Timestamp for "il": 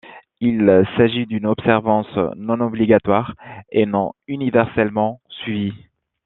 0.39-0.83